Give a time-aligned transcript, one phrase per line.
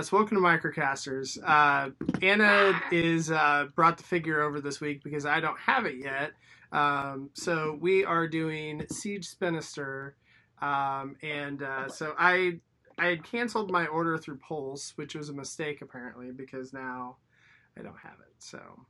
[0.00, 1.38] Nevertheless, welcome to Microcasters.
[1.44, 1.90] Uh,
[2.22, 6.32] Anna is uh, brought the figure over this week because I don't have it yet.
[6.72, 10.12] Um, so we are doing Siege Spinister,
[10.62, 12.60] um, and uh, so I
[12.98, 17.16] I had canceled my order through Pulse, which was a mistake apparently because now
[17.78, 18.34] I don't have it.
[18.38, 18.86] So,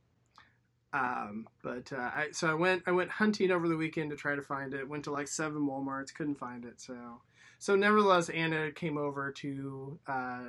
[0.93, 4.33] um, but uh, I so I went I went hunting over the weekend to try
[4.35, 4.87] to find it.
[4.87, 6.79] Went to like seven WalMarts, couldn't find it.
[6.79, 7.19] So
[7.61, 10.43] so nevertheless, Anna came over to uh,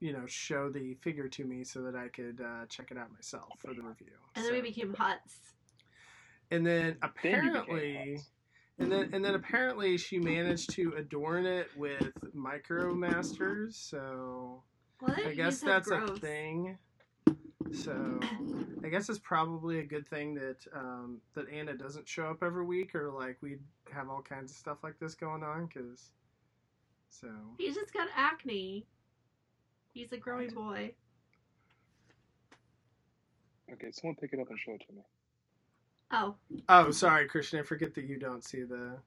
[0.00, 3.12] you know show the figure to me so that I could uh, check it out
[3.12, 4.12] myself for the review.
[4.34, 5.36] And then we became huts.
[6.50, 7.10] and then Then you became
[7.56, 8.28] apparently Hawks.
[8.78, 14.62] and then and then apparently she managed to adorn it with micromasters so
[15.00, 15.18] What?
[15.26, 16.76] i guess said that's a thing
[17.72, 18.20] so
[18.84, 22.64] i guess it's probably a good thing that um, that anna doesn't show up every
[22.64, 23.60] week or like we'd
[23.92, 26.10] have all kinds of stuff like this going on because
[27.08, 28.84] so He's just got acne.
[29.96, 30.92] He's a growing boy.
[33.72, 35.00] Okay, someone pick it up and show it to me.
[36.12, 36.34] Oh,
[36.68, 38.98] oh sorry christian i forget that you don't see the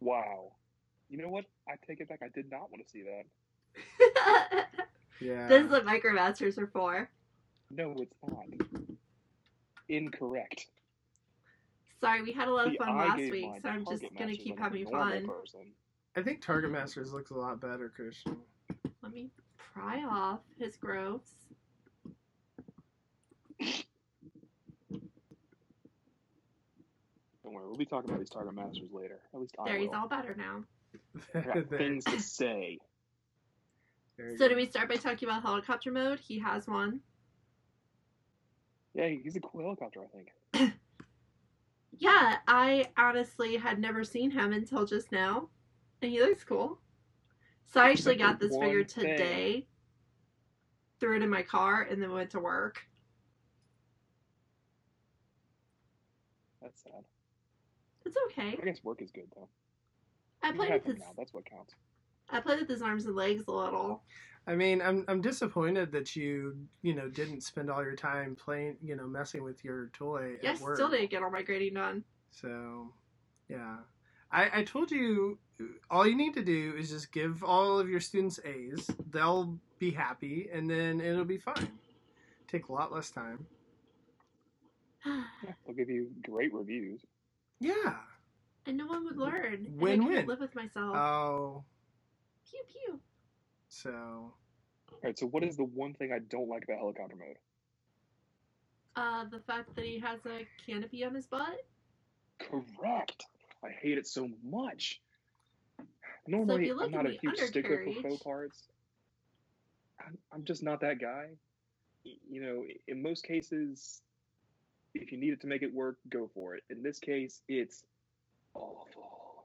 [0.00, 0.52] Wow.
[1.10, 1.44] You know what?
[1.68, 2.20] I take it back.
[2.24, 4.66] I did not want to see that.
[5.20, 7.10] yeah this is what micromasters are for.
[7.70, 8.46] No, it's not.
[9.90, 10.66] Incorrect.
[12.00, 13.84] Sorry, we had a lot of See, fun I last gave week, mine so I'm
[13.84, 15.26] just Target gonna Masters keep like a having normal fun.
[15.26, 15.60] Person.
[16.16, 18.38] i think target masters looks a lot better christian
[19.02, 19.30] Let me
[19.74, 21.30] pry off his growths.
[27.42, 29.20] Don't worry, we'll be talking about these Target Masters later.
[29.34, 30.64] At least I There, he's all better now.
[31.34, 32.78] I got things to say.
[34.18, 34.48] So go.
[34.48, 36.20] do we start by talking about helicopter mode?
[36.20, 37.00] He has one.
[38.94, 40.72] Yeah, he's a cool helicopter, I think.
[42.00, 45.50] Yeah, I honestly had never seen him until just now,
[46.00, 46.78] and he looks cool.
[47.72, 49.04] So I actually got this One figure thing.
[49.06, 49.66] today,
[50.98, 52.82] threw it in my car, and then went to work.
[56.60, 57.04] That's sad.
[58.04, 58.58] It's okay.
[58.60, 59.48] I guess work is good though.
[60.42, 61.12] I You played with his now.
[61.16, 61.74] That's what counts.
[62.30, 64.02] I played with his arms and legs a little.
[64.46, 68.78] I mean, I'm I'm disappointed that you you know didn't spend all your time playing
[68.82, 70.76] you know messing with your toy Yeah, at work.
[70.76, 72.02] still didn't get all my grading done.
[72.30, 72.92] So,
[73.48, 73.76] yeah,
[74.32, 75.38] I I told you
[75.90, 78.88] all you need to do is just give all of your students A's.
[79.10, 81.68] They'll be happy, and then it'll be fine.
[82.48, 83.46] Take a lot less time.
[85.06, 85.22] Yeah,
[85.66, 87.00] they'll give you great reviews.
[87.60, 87.96] Yeah.
[88.66, 89.54] and no one would learn.
[89.54, 90.26] and I Win-win.
[90.26, 90.94] live with myself.
[90.96, 91.64] Oh,
[92.48, 93.00] pew pew.
[93.68, 93.90] so
[94.92, 97.36] All right, so what is the one thing I don't like about helicopter mode?
[98.96, 101.64] Uh, the fact that he has a canopy on his butt.
[102.38, 103.24] Correct.
[103.64, 105.00] I hate it so much.
[106.26, 108.68] Normally, you look I'm not a huge stickler for faux parts.
[110.00, 111.28] I'm, I'm just not that guy.
[112.04, 114.00] You know, in most cases,
[114.94, 116.62] if you need it to make it work, go for it.
[116.70, 117.84] In this case, it's
[118.54, 119.44] awful.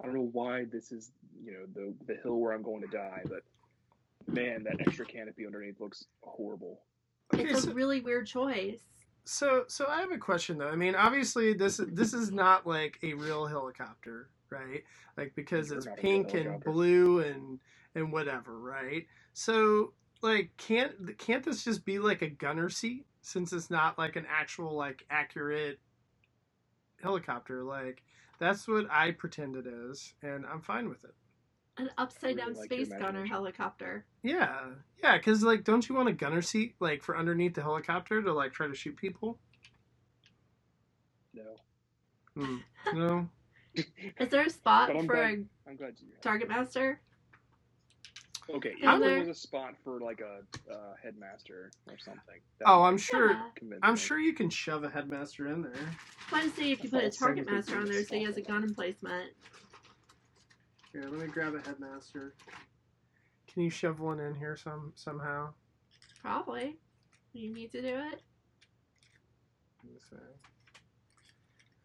[0.00, 1.12] I don't know why this is,
[1.42, 3.42] you know, the the hill where I'm going to die, but
[4.26, 6.80] man, that extra canopy underneath looks horrible.
[7.32, 8.80] It's a really weird choice.
[9.24, 10.68] So so I have a question though.
[10.68, 14.84] I mean, obviously this this is not like a real helicopter, right?
[15.16, 17.58] Like because it's not a real pink and blue and
[17.94, 19.06] and whatever, right?
[19.32, 19.92] So
[20.22, 24.26] like can't can't this just be like a gunner seat since it's not like an
[24.30, 25.78] actual like accurate
[27.02, 27.64] helicopter?
[27.64, 28.02] Like
[28.38, 31.14] that's what I pretend it is, and I'm fine with it.
[31.76, 34.04] An upside down really like space gunner helicopter.
[34.22, 34.54] Yeah,
[35.02, 38.32] yeah, because like, don't you want a gunner seat like for underneath the helicopter to
[38.32, 39.38] like try to shoot people?
[41.34, 41.42] No,
[42.36, 42.56] Hmm.
[42.94, 43.28] No.
[43.74, 46.08] Is there a spot for glad- a I'm glad you.
[46.22, 47.00] target master?
[48.50, 50.42] Okay, Is if there there- was a spot for like a
[50.72, 52.40] uh, headmaster or something.
[52.58, 53.32] that Oh, I'm sure.
[53.32, 53.78] Yeah.
[53.82, 55.72] I'm sure you can shove a headmaster in there.
[56.30, 58.14] I want to see if you put a target master on there there is so
[58.16, 58.54] he has a awful.
[58.54, 59.30] gun emplacement.
[60.94, 62.34] Here, let me grab a headmaster.
[63.52, 65.52] Can you shove one in here some somehow?
[66.22, 66.76] Probably.
[67.32, 68.22] You need to do it.
[70.12, 70.20] Let.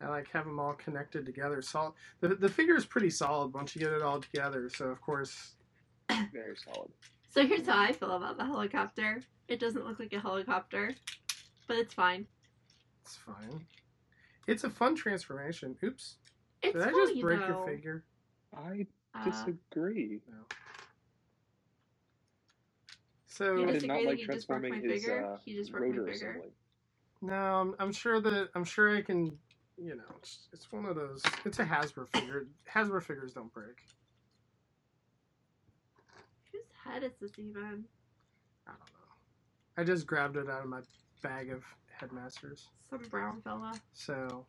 [0.01, 1.61] I like have them all connected together.
[1.63, 4.69] Sol- the the figure is pretty solid once you get it all together.
[4.69, 5.56] So of course,
[6.31, 6.91] Very solid.
[7.31, 9.21] So here's how I feel about the helicopter.
[9.47, 10.94] It doesn't look like a helicopter,
[11.67, 12.27] but it's fine.
[13.01, 13.65] it's fine.
[14.47, 15.75] It's a fun transformation.
[15.83, 16.15] Oops,
[16.61, 17.47] It's did I just you break know.
[17.47, 18.03] your figure?
[18.56, 18.85] I
[19.15, 20.21] Uh, disagree.
[23.27, 25.25] So You I disagree did not that like you just broke my transforming his figure?
[25.25, 26.29] uh, You just broke my rotor figure.
[26.31, 26.50] assembly.
[27.21, 29.39] no, I'm, I'm sure that I'm sure I can.
[29.77, 31.23] You know, it's, it's one of those.
[31.45, 32.47] It's a Hasbro figure.
[32.69, 33.77] Hasbro figures don't break.
[36.51, 37.85] Whose head is this even?
[38.67, 39.15] I don't know.
[39.77, 40.81] I just grabbed it out of my
[41.21, 42.69] bag of headmasters.
[42.89, 43.73] Some brown fella.
[43.94, 44.45] So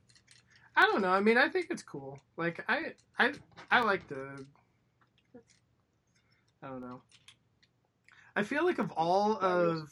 [0.77, 1.11] I don't know.
[1.11, 2.19] I mean, I think it's cool.
[2.37, 3.33] Like I I
[3.71, 4.45] I like the
[6.63, 7.01] I don't know.
[8.37, 9.91] I feel like of all of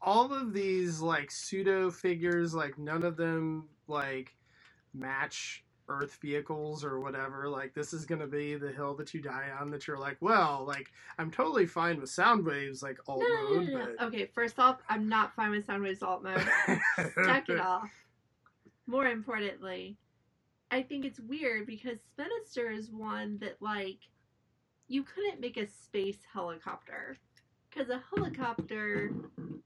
[0.00, 4.36] all of these like pseudo figures, like none of them like
[4.94, 7.48] match Earth vehicles or whatever.
[7.48, 9.70] Like this is gonna be the hill that you die on.
[9.70, 13.78] That you're like, well, like I'm totally fine with Soundwave's, like alt No, mode, no,
[13.78, 13.86] no.
[13.96, 16.46] but Okay, first off, I'm not fine with Soundwave's alt mode.
[17.24, 17.90] Check it off.
[18.88, 19.98] More importantly,
[20.70, 23.98] I think it's weird because Spinister is one that like
[24.88, 27.18] you couldn't make a space helicopter
[27.68, 29.10] because a helicopter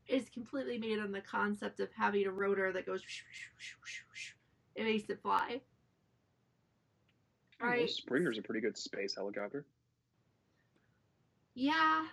[0.09, 3.01] is completely made on the concept of having a rotor that goes.
[4.75, 5.61] It makes it fly.
[7.61, 7.91] I don't Right.
[7.91, 9.65] Springer's a pretty good space helicopter.
[11.55, 12.07] Yeah,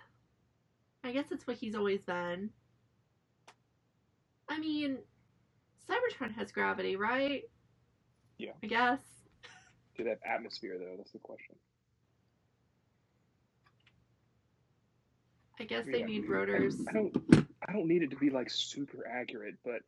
[1.02, 2.50] I guess it's what he's always been.
[4.48, 4.98] I mean,
[5.88, 7.42] Cybertron has gravity, right?
[8.38, 8.52] Yeah.
[8.62, 9.00] I guess.
[9.96, 10.94] Did have atmosphere though?
[10.96, 11.56] That's the question.
[15.58, 16.76] I guess they mean, need rotors.
[16.88, 17.46] I don't.
[17.68, 19.82] I don't need it to be like super accurate, but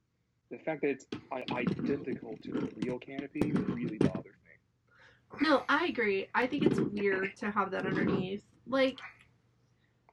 [0.50, 5.40] the fact that it's i- identical to the real canopy really bothers me.
[5.40, 6.28] No, I agree.
[6.34, 8.42] I think it's weird to have that underneath.
[8.66, 8.98] Like,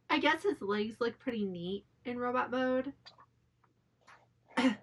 [0.09, 2.93] I guess his legs look pretty neat in robot mode.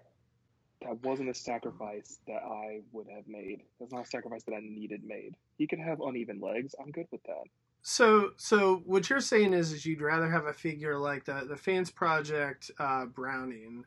[0.87, 3.63] That wasn't a sacrifice that I would have made.
[3.79, 5.35] That's not a sacrifice that I needed made.
[5.57, 6.73] He could have uneven legs.
[6.79, 7.43] I'm good with that.
[7.81, 11.57] So, so what you're saying is, is you'd rather have a figure like the the
[11.57, 13.85] Fans Project uh, Browning,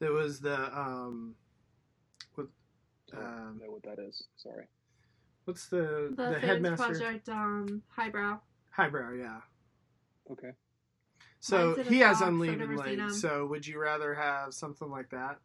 [0.00, 1.34] that was the um,
[2.34, 2.48] what,
[3.12, 4.24] I Um, know what that is.
[4.36, 4.66] Sorry.
[5.44, 5.76] what's the
[6.10, 8.40] The, the, Fans headmaster Project um highbrow.
[8.70, 9.12] highbrow?
[9.14, 9.40] Yeah.
[10.30, 10.50] Okay.
[11.40, 13.20] So Mine's in a he has box, I've unleavened legs.
[13.20, 15.38] So would you rather have something like that?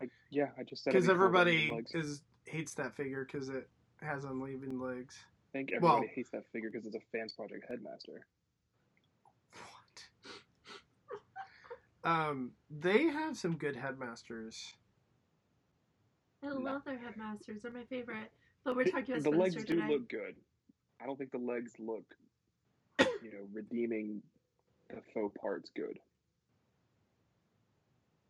[0.00, 3.24] I, yeah, I just said Because it'd be cool with everybody is hates that figure
[3.30, 3.68] because it
[4.02, 5.16] has unleavened legs.
[5.50, 8.26] I think everybody well- hates that figure because it's a fans project headmaster.
[9.52, 10.08] What?
[12.10, 14.74] um, they have some good headmasters.
[16.42, 16.58] I No.
[16.58, 17.62] love their headmasters.
[17.62, 18.30] They're my favorite.
[18.64, 19.88] But we're talking about the legs do today.
[19.88, 20.36] look good.
[21.00, 22.04] I don't think the legs look,
[22.98, 24.22] you know, redeeming
[24.88, 25.98] the faux parts good.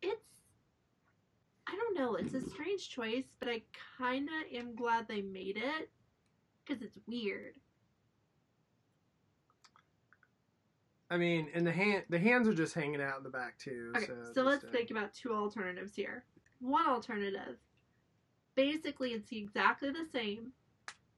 [0.03, 0.41] It's
[1.69, 2.15] I don't know.
[2.15, 3.63] It's a strange choice, but I
[3.99, 5.91] kind of am glad they made it
[6.65, 7.55] because it's weird.
[11.11, 13.93] I mean, and the hand the hands are just hanging out in the back too.
[13.97, 16.25] Okay, so so, let's think about two alternatives here.
[16.61, 17.57] One alternative,
[18.57, 20.53] basically, it's exactly the same,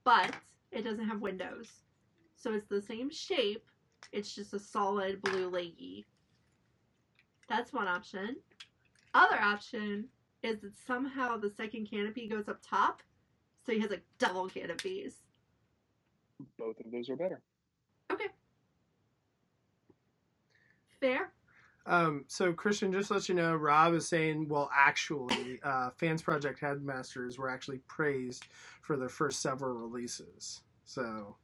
[0.04, 0.34] but
[0.72, 1.68] it doesn't have windows.
[2.36, 3.64] So it's the same shape,
[4.12, 6.06] it's just a solid blue leggy.
[7.48, 8.36] That's one option.
[9.14, 10.08] Other option
[10.42, 13.02] is that somehow the second canopy goes up top,
[13.64, 15.14] so he has like double canopies.
[16.58, 17.40] Both of those are better.
[18.12, 18.28] Okay.
[21.00, 21.32] Fair.
[21.86, 26.20] Um, so Christian, just to let you know, Rob is saying, well, actually, uh, Fans
[26.20, 28.44] Project Headmasters were actually praised
[28.82, 30.60] for their first several releases.
[30.84, 31.36] So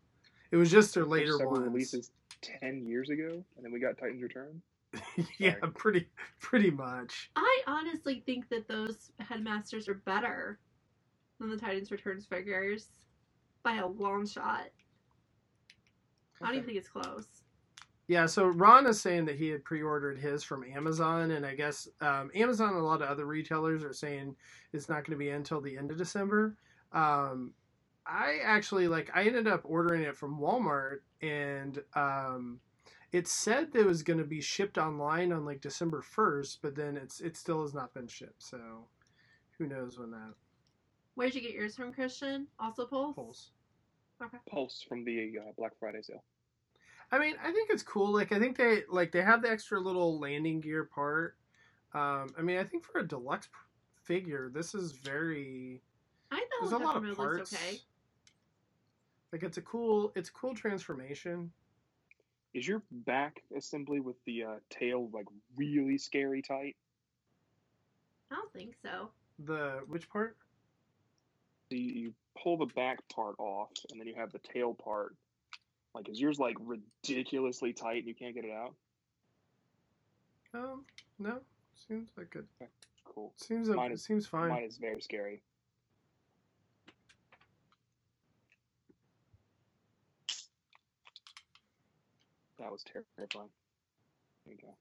[0.50, 1.64] it was just their later several ones.
[1.66, 2.10] releases
[2.42, 4.60] ten years ago, and then we got Titans Return.
[5.38, 5.72] yeah, Sorry.
[5.72, 6.08] pretty
[6.40, 7.30] pretty much.
[7.36, 10.58] I honestly think that those headmasters are better
[11.38, 12.88] than the Titans Returns figures
[13.62, 14.68] by a long shot.
[16.42, 17.26] I don't even think it's close.
[18.06, 21.88] Yeah, so Ron is saying that he had pre-ordered his from Amazon, and I guess
[22.02, 24.36] um, Amazon and a lot of other retailers are saying
[24.74, 26.56] it's not going to be until the end of December.
[26.92, 27.54] Um,
[28.06, 32.60] I actually like I ended up ordering it from Walmart, and um,
[33.14, 36.75] it said that it was going to be shipped online on like December first, but
[36.75, 38.42] then it's it still has not been shipped.
[38.42, 38.59] So
[39.56, 40.35] who knows when that
[41.14, 42.49] Where'd you get yours from, Christian?
[42.59, 43.14] Also Pulse?
[43.14, 43.50] Pulse.
[44.21, 44.38] Okay.
[44.50, 46.25] Pulse from the uh, Black Friday sale.
[47.12, 48.12] I mean, I think it's cool.
[48.12, 51.37] Like, I think they like they have the extra little landing gear part.
[51.94, 53.52] Um, I mean, I think for a deluxe p-
[54.02, 55.83] figure, this is very.
[56.33, 57.54] I know There's a lot of Peppermint parts.
[57.54, 57.78] okay.
[59.33, 61.52] Like, it's a cool, it's a cool transformation.
[62.54, 66.76] Is your back assembly with the uh, tail like really scary tight?
[68.30, 69.11] I don't think so.
[69.44, 70.37] The which part?
[71.70, 75.16] So you, you pull the back part off, and then you have the tail part.
[75.94, 78.75] Like, is yours like ridiculously tight and you can't get it out?
[80.54, 80.84] Um,
[81.18, 81.38] no,
[81.88, 82.68] seems like it.
[83.04, 83.32] Cool.
[83.37, 84.49] Seems Mine it is- seems fine.
[84.50, 85.40] Mine is very scary.
[92.64, 93.50] That was terrifying.
[94.47, 94.75] There you go.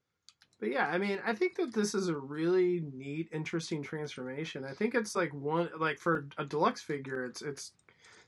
[0.58, 4.64] But yeah, I mean, I think that this is a really neat, interesting transformation.
[4.64, 7.74] I think it's like one like for a deluxe figure, it's it's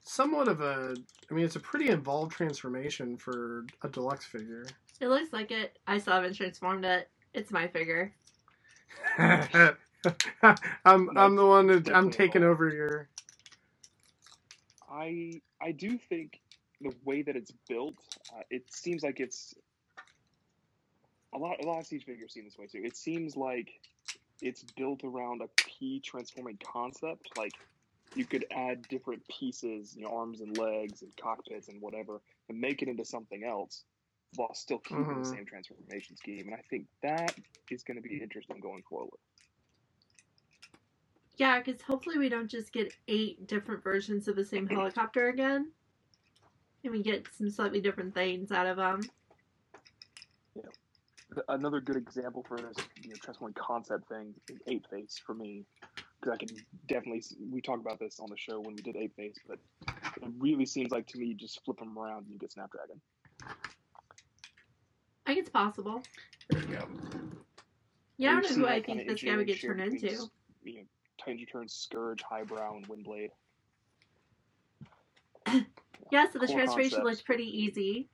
[0.03, 0.97] somewhat of a
[1.31, 4.65] I mean, it's a pretty involved transformation for a deluxe figure.
[4.99, 5.79] It looks like it.
[5.87, 7.09] I still haven't transformed it.
[7.33, 8.13] It's my figure.
[9.17, 9.77] I'm
[10.83, 12.43] I'm the one that I'm taking involved.
[12.43, 13.07] over your
[14.89, 16.41] I I do think
[16.85, 17.99] the way that it's built,
[18.33, 19.55] uh, it seems like it's
[21.33, 21.59] a lot.
[21.61, 22.83] A lot of siege figures seem this way too.
[22.83, 23.71] It seems like
[24.41, 27.31] it's built around a key transforming concept.
[27.35, 27.55] Like
[28.15, 32.59] you could add different pieces, you know, arms and legs and cockpits and whatever, and
[32.59, 33.85] make it into something else
[34.33, 35.19] while still keeping Mhm.
[35.19, 36.47] the same transformation scheme.
[36.47, 37.35] And I think that
[37.69, 39.19] is going to be interesting going forward.
[41.37, 45.73] Yeah, because hopefully we don't just get eight different versions of the same helicopter again.
[46.85, 49.01] And we get some slightly different things out of them.
[50.55, 51.41] Yeah.
[51.49, 55.65] another good example for this you know, transforming concept thing is Ape Face for me,
[55.95, 56.55] because I can
[56.87, 60.29] definitely we talked about this on the show when we did Ape Face, but it
[60.37, 63.01] really seems like to me you just flip them around and you get Snapdragon.
[65.25, 66.03] I think it's possible.
[66.51, 66.87] There you go.
[68.17, 70.01] Yeah, I don't know who I think this guy would get turned into.
[70.01, 70.29] between,
[70.63, 70.81] You know,
[71.17, 73.31] Titans Return, Scourge, Highbrow, and Windblade.
[76.11, 77.17] Yeah, so the Cool transformation concepts.
[77.17, 78.07] looked pretty easy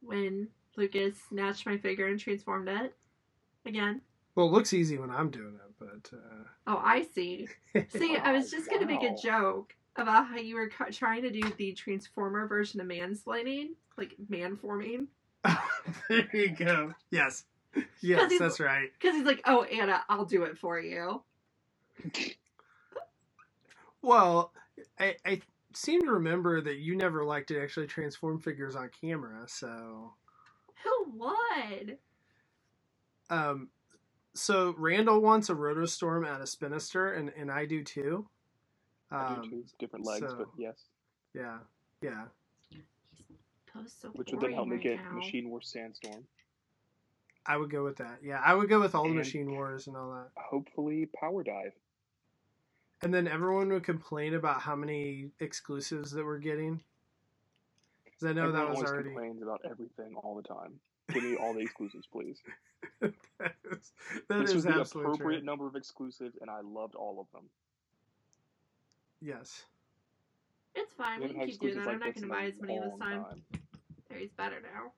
[0.00, 2.94] when Lucas snatched my figure and transformed it.
[3.66, 4.00] Again.
[4.34, 6.44] Well, it looks easy when I'm doing it, but uh...
[6.66, 7.48] Oh, I see.
[7.88, 10.92] See, I was Wow, just going to make a joke about how you were cu-
[10.92, 15.08] trying to do the Transformer version of mansplaining, like man forming.
[16.08, 16.94] there you go.
[17.10, 17.44] Yes.
[18.00, 18.90] Yes, that's right.
[18.98, 21.22] Because he's like, oh, Anna, I'll do it for you.
[24.02, 24.52] Well,
[24.98, 25.40] I, I
[25.78, 30.12] seem to remember that you never liked to actually transform figures on camera, so
[30.84, 31.98] Who would?
[33.30, 33.68] um
[34.34, 38.28] so Randall wants a Rotorstorm out of Spinister and, and I do too.
[39.10, 39.64] I do Um, too.
[39.78, 40.76] Different legs, so- but yes.
[41.34, 41.58] yeah.
[42.02, 42.24] Yeah.
[43.72, 45.16] Post so Which would then help boring make right it now.
[45.18, 46.24] Machine Wars Sandstorm.
[47.46, 48.18] I would go with that.
[48.22, 50.28] Yeah, I would go with all the machine wars and all that.
[50.36, 51.72] Hopefully, Power Dive.
[53.02, 56.82] And then everyone would complain about how many exclusives that we're getting.
[58.04, 59.08] Because I know Everyone that was always already.
[59.10, 60.80] complains about everything all the time.
[61.12, 62.38] Give me all the exclusives, please.
[63.00, 63.12] that
[63.70, 63.92] is,
[64.28, 65.46] that this is was the appropriate true.
[65.46, 67.48] number of exclusives, and I loved all of them.
[69.20, 69.64] Yes.
[70.74, 71.20] It's fine.
[71.20, 71.92] We We can keep doing exclusives that.
[71.92, 73.24] I'm not going to buy as many this long time.
[74.10, 74.92] There, he's better now.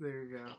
[0.00, 0.52] There you go.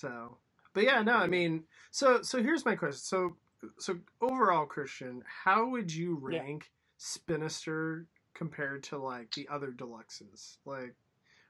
[0.00, 0.38] So,
[0.72, 3.00] but yeah, no, I mean, so so here's my question.
[3.00, 3.36] So
[3.78, 6.40] so overall, Christian, how would you Yeah.
[6.40, 10.56] rank Spinister compared to like the other deluxes?
[10.64, 10.94] Like,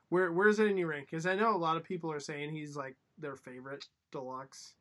[0.09, 1.09] where where's it in your rank?
[1.11, 4.75] Because I know a lot of people are saying he's like their favorite deluxe.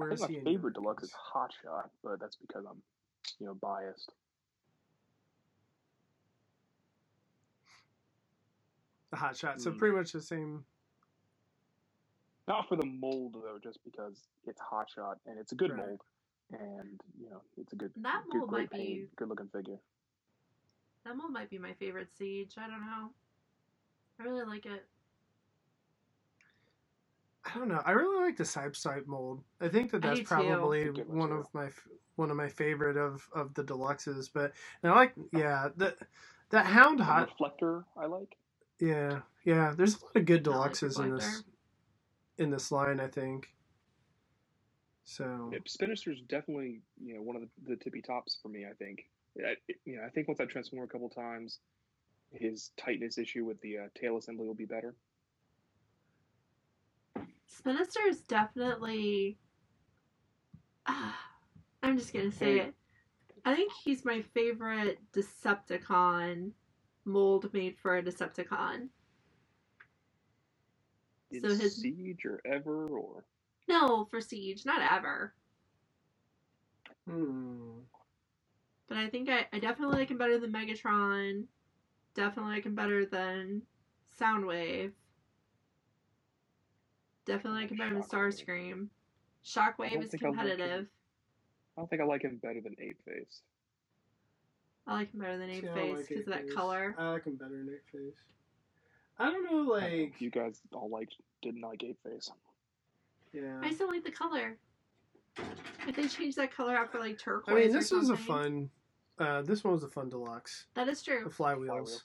[0.00, 0.36] I Where's think he?
[0.36, 1.12] my in your favorite deluxe is?
[1.12, 2.82] Hot Shot, but that's because I'm,
[3.40, 4.12] you know, biased.
[9.10, 9.60] the hot shot.
[9.60, 9.78] So Hmm.
[9.78, 10.64] pretty much the same.
[12.50, 15.78] Not for the mold though, just because it's Hot Shot and it's a good Right.
[15.86, 16.00] mold,
[16.50, 19.48] and you know, it's a good, That good, mold great might paint, be- good looking
[19.54, 19.78] figure.
[21.04, 22.54] That mold might be my favorite siege.
[22.58, 23.10] I don't know.
[24.18, 24.84] I really like it.
[27.44, 27.82] I don't know.
[27.86, 29.44] I really like the side side mold.
[29.60, 31.36] I think that that's probably It's a good one, one too.
[31.36, 31.68] of my
[32.16, 34.28] one of my favorite of of the deluxes.
[34.32, 34.52] But
[34.82, 35.96] and I like yeah the
[36.50, 38.36] that hound The hot reflector, I like.
[38.80, 39.72] yeah yeah.
[39.76, 41.49] There's a lot of good I like deluxes in this Reflector.
[42.40, 42.98] In this line.
[42.98, 43.48] I think.
[45.04, 48.64] So Yeah, Spinister's definitely, you know, one of the, the tippy tops for me.
[48.68, 49.04] I think.
[49.38, 49.54] I,
[49.84, 51.60] you know, I think once I transform a couple times,
[52.32, 54.94] his tightness issue with the uh, tail assembly will be better.
[57.48, 59.38] Spinister is definitely.
[60.86, 61.16] Ah,
[61.82, 62.60] I'm just gonna say Hey.
[62.60, 62.74] it.
[63.44, 66.50] I think he's my favorite Decepticon
[67.06, 68.88] mold made for a Decepticon.
[71.30, 73.24] In So his- Siege or ever or
[73.68, 75.32] No, for Siege, not ever.
[77.06, 77.78] hmm.
[78.88, 81.44] But I think I, I definitely like him better than Megatron.
[82.14, 83.62] Definitely like him better than
[84.20, 84.90] Soundwave.
[87.24, 88.44] Definitely like him better than Shockwave.
[88.44, 88.88] Starscream.
[89.44, 90.86] Shockwave is think I like competitive.
[91.76, 93.42] I don't think I like him better than ape Face.
[94.88, 96.54] I like him better than ape See, I Face like because of that Ape-Face.
[96.54, 96.94] color.
[96.98, 98.18] I like him better than ape Face.
[99.20, 99.96] I don't know, I know.
[99.96, 101.10] like you guys all like
[101.42, 102.30] didn't like Ape Face.
[103.32, 103.60] yeah.
[103.62, 104.56] I still like the color.
[105.86, 107.48] If they change that color out for like turquoise.
[107.48, 108.70] I turquoise mean, or this was a fun,
[109.18, 110.66] Uh, this one was a fun deluxe.
[110.74, 111.20] That is true.
[111.24, 111.44] The true.
[111.46, 112.02] flywheels.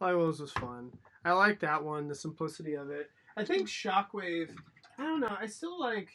[0.00, 0.90] Flywheels was fun.
[1.24, 2.08] I like that one.
[2.08, 3.10] The simplicity of it.
[3.36, 4.50] I think Shockwave.
[4.98, 5.36] I don't know.
[5.38, 6.08] I still like.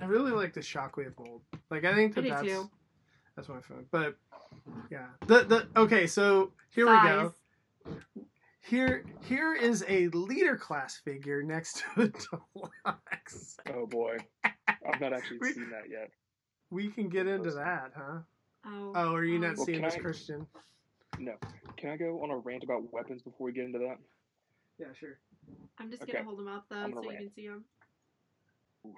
[0.00, 1.42] I really like the Shockwave mold.
[1.70, 2.70] Like I think that do that's too.
[3.36, 3.86] that's my phone.
[3.90, 4.16] But
[4.90, 6.06] yeah, the the okay.
[6.06, 7.34] So here we go.
[8.62, 8.70] Size.
[8.70, 13.56] Here here is a leader class figure next to a deluxe.
[13.72, 16.10] Oh boy, I've not actually We- seen that yet.
[16.72, 18.18] We can get into that, huh?
[18.64, 18.92] Oh.
[18.94, 20.46] Oh, are you um, not Well, seeing this, I- Christian?
[21.18, 21.34] No,
[21.76, 23.98] can I go on a rant about weapons before we get into that?
[24.78, 25.18] Yeah, sure.
[25.78, 26.12] I'm just Okay.
[26.12, 27.64] gonna hold them up though, so gonna you can see them.
[28.86, 28.94] Oof.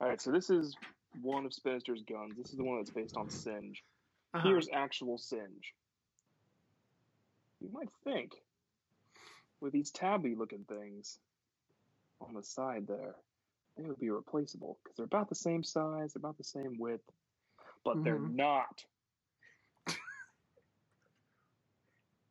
[0.00, 0.76] All right, so this is
[1.22, 2.34] one of Spinister's guns.
[2.36, 3.82] This is the one that's based on Singe.
[4.34, 4.46] Uh-huh.
[4.48, 5.72] Here's actual Singe.
[7.60, 8.32] You might think,
[9.60, 11.18] with these tabby looking things
[12.20, 13.16] on the side there,
[13.76, 17.10] they would be replaceable because they're about the same size, about the same width,
[17.84, 18.34] but they're Mhm.
[18.34, 18.84] not.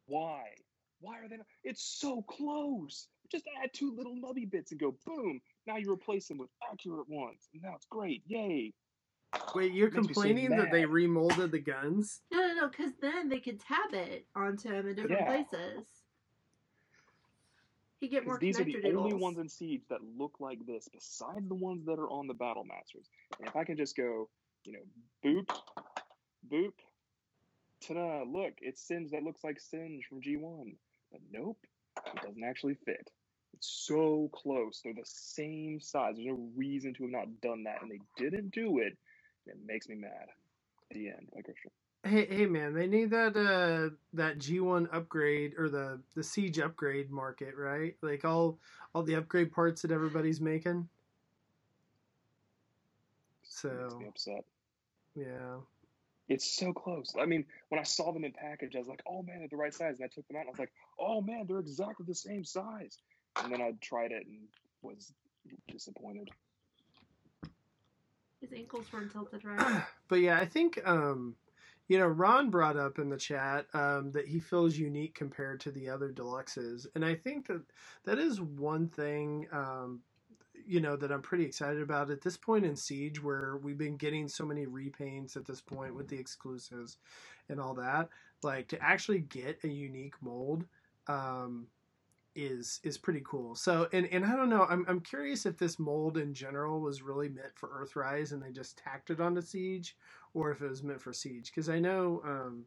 [0.07, 0.55] Why?
[0.99, 1.47] Why are they not?
[1.63, 3.09] It's so close.
[3.29, 5.41] Just add two little nubby bits and go boom.
[5.65, 8.23] Now you replace them with accurate ones, and now it's great.
[8.27, 8.73] Yay!
[9.53, 12.21] Wait, you're Makes me complaining that they remolded the guns?
[12.31, 15.43] No, no, no, because then they could tab it onto them in different Yeah.
[15.43, 16.04] places.
[17.99, 21.47] He get more these are the only ones in Siege that look like this, besides
[21.47, 23.07] the ones that are on the Battle Masters.
[23.39, 24.29] And if I can just go,
[24.65, 24.79] you know,
[25.23, 25.49] boop,
[26.51, 26.73] boop,
[27.81, 28.23] ta-da!
[28.23, 30.75] Look, it's Singe that looks like Singe from G1.
[31.11, 31.59] But nope,
[32.13, 33.09] it doesn't actually fit.
[33.53, 34.81] It's so close.
[34.83, 36.15] They're the same size.
[36.15, 38.97] There's no reason to have not done that, and they didn't do it.
[39.45, 40.27] It makes me mad.
[40.91, 41.29] The end.
[41.33, 41.71] By Christian.
[42.05, 42.73] Hey, hey, man!
[42.75, 47.97] They need that uh that G one upgrade or the the siege upgrade market, right?
[48.01, 48.59] Like all
[48.93, 50.87] all the upgrade parts that everybody's making.
[53.69, 54.45] Makes So me upset.
[55.15, 55.57] yeah,
[56.27, 57.15] It's so close.
[57.19, 59.57] I mean, when I saw them in package, I was like, "Oh man, they're the
[59.57, 62.05] right size." And I took them out, and I was like, "Oh man, they're exactly
[62.07, 62.97] the same size."
[63.37, 64.47] And then I tried it and
[64.81, 65.13] was
[65.67, 66.29] disappointed.
[68.41, 69.83] His ankles weren't tilted right.
[70.07, 71.35] but yeah, I think um
[71.87, 75.71] you know Ron brought up in the chat um that he feels unique compared to
[75.71, 77.61] the other deluxes, and I think that
[78.05, 80.01] that is one thing um
[80.67, 83.97] you know that I'm pretty excited about at this point in Siege, where we've been
[83.97, 86.97] getting so many repaints at this point with the exclusives
[87.49, 88.09] and all that.
[88.43, 90.65] Like to actually get a unique mold
[91.07, 91.67] um,
[92.35, 93.55] is is pretty cool.
[93.55, 97.01] So and and I don't know, I'm I'm curious if this mold in general was
[97.01, 99.95] really meant for Earthrise and they just tacked it onto Siege,
[100.35, 101.49] or if it was meant for Siege.
[101.49, 102.65] Because I know, um,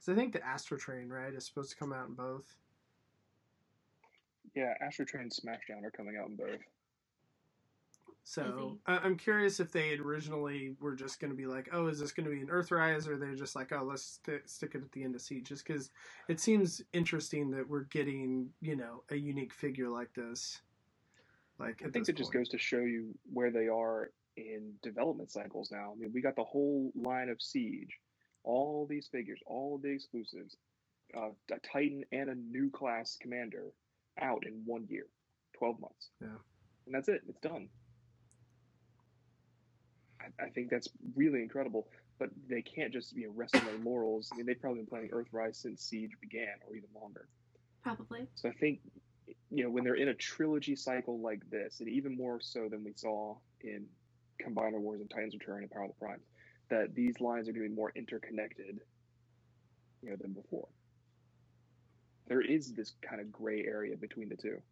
[0.00, 2.56] so I think the Astro Train right is supposed to come out in both.
[4.54, 6.60] Yeah, Astro Train and Smashdown are coming out in both.
[8.26, 11.88] So I- I'm curious if they had originally were just going to be like, oh,
[11.88, 14.74] is this going to be an Earthrise, or they're just like, oh, let's st- stick
[14.74, 15.90] it at the end of Siege, just because
[16.28, 20.62] it seems interesting that we're getting, you know, a unique figure like this.
[21.58, 25.30] Like I think this it just goes to show you where they are in development
[25.30, 25.92] cycles now.
[25.92, 27.98] I mean, we got the whole line of Siege,
[28.42, 30.56] all these figures, all the exclusives,
[31.16, 33.72] uh, a Titan and a new class commander
[34.20, 35.06] out in one year,
[35.58, 36.10] 12 months.
[36.20, 36.28] Yeah.
[36.86, 37.68] And that's it, it's done.
[40.20, 43.78] I, I think that's really incredible, but they can't just you know, rest on their
[43.78, 44.30] laurels.
[44.32, 47.28] I mean, they've probably been playing Earthrise since Siege began, or even longer.
[47.82, 48.26] Probably.
[48.34, 48.80] So I think,
[49.50, 52.84] you know, when they're in a trilogy cycle like this, and even more so than
[52.84, 53.86] we saw in
[54.42, 56.24] Combiner Wars and Titans Return and Power of the Primes,
[56.70, 58.80] that these lines are going to be more interconnected,
[60.02, 60.68] you know, than before.
[62.26, 64.62] There is this kind of gray area between the two.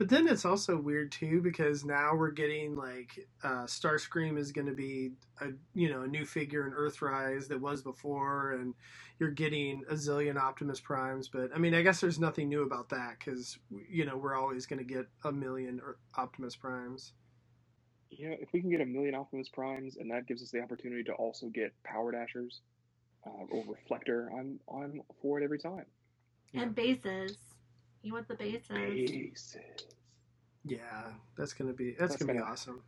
[0.00, 4.66] But then it's also weird too because now we're getting like uh, Starscream is going
[4.66, 5.10] to be
[5.42, 8.72] a you know a new figure in Earthrise that was before, and
[9.18, 11.28] you're getting a zillion Optimus Primes.
[11.28, 13.58] But I mean, I guess there's nothing new about that because
[13.90, 15.82] you know we're always going to get a million
[16.16, 17.12] Optimus Primes.
[18.10, 20.60] You know, if we can get a million Optimus Primes, and that gives us the
[20.60, 22.60] opportunity to also get Power Dashers
[23.26, 25.84] uh, or Reflector, I'm I'm for it every time.
[26.54, 27.36] And bases.
[28.02, 28.70] You want the bases.
[28.76, 29.56] Aces.
[30.64, 30.78] Yeah,
[31.38, 32.82] that's gonna be that's, That's gonna, be gonna- awesome.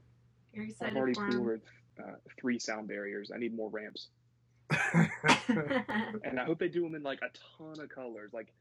[0.53, 1.41] You're excited I've excited already for 'em.
[1.47, 1.63] ordered
[2.03, 3.31] uh, three sound barriers.
[3.35, 4.09] I need more ramps.
[6.25, 8.33] And I hope they do them in like a ton of colors.
[8.33, 8.53] Like,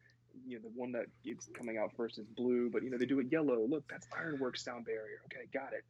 [0.45, 3.05] you know, the one that is coming out first is blue, but you know they
[3.05, 3.65] do it yellow.
[3.67, 5.21] Look, that's Ironworks sound barrier.
[5.25, 5.83] Okay, got it.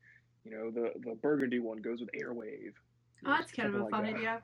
[0.44, 2.74] You know, the the burgundy one goes with Airwave.
[3.26, 4.16] Oh, that's kind of a something fun that.
[4.16, 4.42] idea.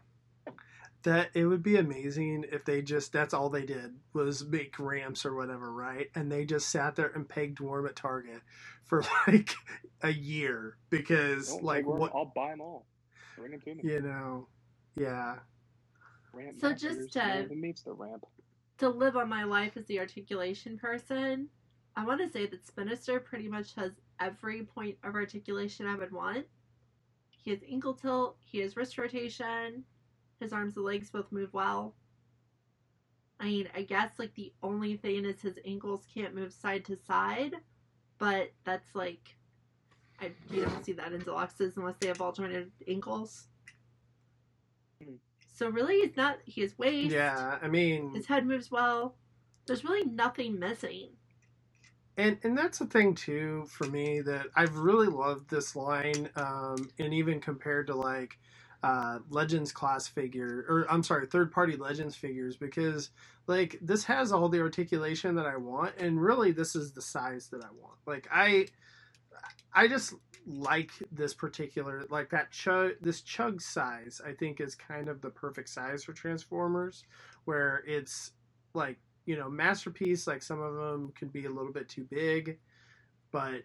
[1.03, 5.25] that it would be amazing if they just that's all they did was make ramps
[5.25, 6.07] or whatever, right?
[6.15, 8.41] And they just sat there and pegged Worm at Target
[8.85, 9.53] for like
[10.01, 12.85] a year because Don't like what I'll buy them all.
[13.37, 13.81] Bring them to me.
[13.83, 14.47] you know,
[14.95, 15.35] yeah.
[16.33, 18.23] Ramp So masters, just no, to- uh, who meets the ramp?
[18.79, 21.49] to live on my life as the articulation person,
[21.97, 26.11] I want to say that Spinister pretty much has every point of articulation I would
[26.11, 26.45] want.
[27.31, 29.83] He has ankle tilt, he has wrist rotation,
[30.39, 31.95] his arms and legs both move well.
[33.39, 36.97] I mean, I guess like the only thing is his ankles can't move side to
[37.07, 37.55] side,
[38.19, 39.35] but that's like
[40.21, 43.47] I you don't see that in deluxes unless they have alternative ankles.
[45.55, 46.37] So really, he's not.
[46.45, 47.11] He has waist.
[47.11, 49.15] Yeah, I mean, His head moves well.
[49.65, 51.09] There's really nothing missing.
[52.17, 56.89] And and that's the thing too for me that I've really loved this line, um,
[56.99, 58.37] and even compared to like
[58.83, 63.11] uh, Legends class figure, or I'm sorry, third party Legends figures, because
[63.45, 67.49] like this has all the articulation that I want, and really this is the size
[67.49, 67.97] that I want.
[68.05, 68.67] Like I,
[69.73, 70.13] I just
[70.47, 75.29] like this particular like that chug this chug size i think is kind of the
[75.29, 77.03] perfect size for transformers
[77.43, 78.31] where it's
[78.73, 82.57] like you know masterpiece like some of them can be a little bit too big
[83.31, 83.61] but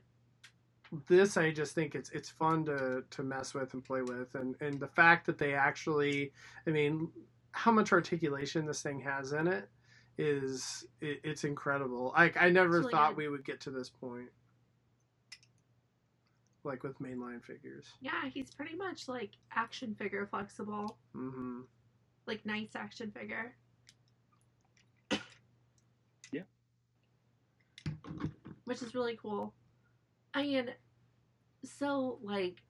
[1.09, 4.57] this i just think it's it's fun to to mess with and play with and
[4.61, 6.33] and the fact that they actually
[6.67, 7.09] i mean
[7.53, 9.69] how much articulation this thing has in it
[10.19, 13.17] is it, it's incredible like i never really thought good.
[13.19, 14.29] we would get to this point
[16.65, 21.61] like with mainline figures Yeah, he's pretty much like action figure flexible, Mm-hmm.
[22.27, 23.55] like nice action figure.
[28.65, 29.53] Which is really cool.
[30.35, 30.71] I mean,
[31.65, 32.63] so like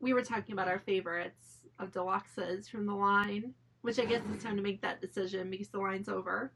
[0.00, 4.44] we were talking about our favorites of deluxes from the line, which I guess it's
[4.44, 6.52] time to make that decision because the line's over.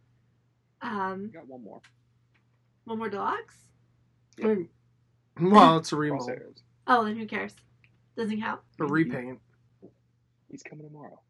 [0.82, 1.80] Um, got one more.
[2.84, 3.56] one more deluxe.
[4.38, 4.54] Yeah.
[5.40, 6.30] well it's a remold
[6.86, 7.54] Oh, then who cares?
[8.16, 8.60] Doesn't count.
[8.80, 9.40] a repaint
[10.50, 11.20] He's coming tomorrow.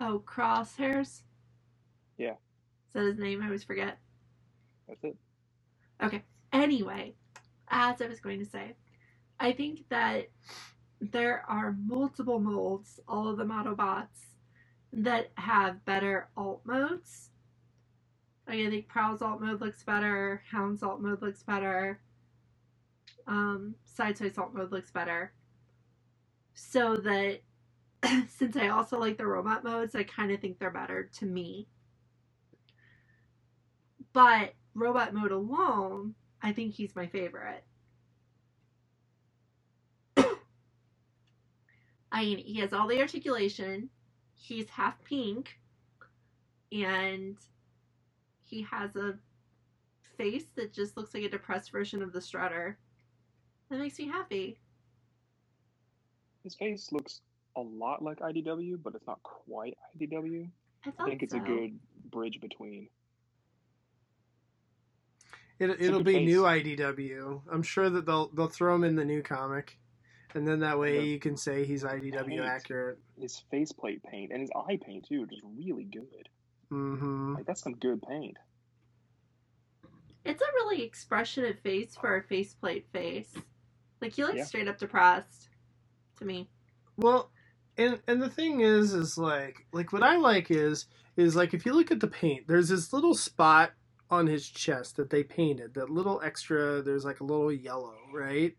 [0.00, 1.22] Oh, crosshairs.
[2.16, 2.30] Yeah.
[2.32, 3.42] Is that his name?
[3.42, 3.98] I always forget.
[4.88, 5.16] That's it.
[6.02, 6.22] Okay.
[6.52, 7.14] Anyway,
[7.68, 8.74] as I was going to say,
[9.38, 10.28] I think that
[11.00, 14.36] there are multiple molds, all of them Autobots,
[14.92, 17.30] that have better alt modes.
[18.48, 22.00] Like, I think Prowl's alt mode looks better, Hound's alt mode looks better,
[23.26, 25.32] um, Sideswipe's alt mode looks better.
[26.54, 27.40] So that
[28.28, 31.68] since I also like the robot modes, I kind of think they're better to me.
[34.12, 37.64] But robot mode alone, I think he's my favorite.
[40.16, 43.90] I mean, he has all the articulation.
[44.34, 45.58] He's half pink,
[46.72, 47.36] and
[48.42, 49.14] he has a
[50.16, 52.78] face that just looks like a depressed version of the Strutter.
[53.70, 54.58] That makes me happy.
[56.42, 57.20] His face looks
[57.56, 60.48] a lot like IDW, but it's not quite IDW.
[60.86, 61.38] I I think it's so.
[61.38, 61.78] a good
[62.10, 62.88] bridge between.
[65.60, 66.26] It, a it'll be face.
[66.26, 67.42] new IDW.
[67.52, 69.78] I'm sure that they'll they'll throw him in the new comic,
[70.34, 72.40] and then that way The you can say he's IDW paint.
[72.40, 72.98] accurate.
[73.20, 76.28] His faceplate paint and his eye paint too, just really good.
[76.70, 78.36] hmm Like that's some good paint.
[80.24, 83.34] It's a really expressionate face for a faceplate face.
[84.00, 84.44] Like he looks Yeah.
[84.44, 85.48] straight up depressed
[86.18, 86.48] to me.
[86.96, 87.30] Well,
[87.76, 91.66] and and the thing is, is like like what I like is is like if
[91.66, 93.72] you look at the paint, there's this little spot
[94.10, 95.74] on his chest that they painted.
[95.74, 96.82] That little extra.
[96.82, 98.56] There's like a little yellow, right?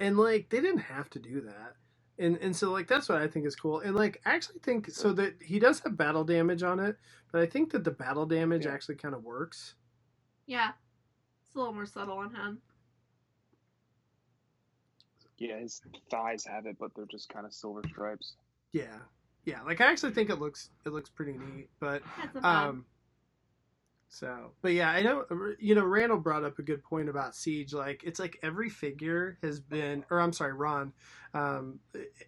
[0.00, 1.74] And like they didn't have to do that.
[2.18, 3.80] And and so like that's what I think is cool.
[3.80, 6.96] And like I actually think so that he does have battle damage on it,
[7.32, 8.72] but I think that the battle damage Yeah.
[8.72, 9.74] actually kind of works.
[10.46, 10.70] Yeah.
[11.46, 12.58] It's a little more subtle on him.
[15.38, 18.34] Yeah, his thighs have it, but they're just kind of silver stripes.
[18.72, 18.98] Yeah,
[19.44, 19.62] yeah.
[19.62, 21.68] Like I actually think it looks it looks pretty neat.
[21.80, 22.68] But That's bad.
[22.68, 22.84] um,
[24.14, 25.24] so but yeah, I know
[25.58, 27.72] you know Randall brought up a good point about Siege.
[27.72, 30.92] Like it's like every figure has been, or I'm sorry, Ron.
[31.34, 31.80] Um,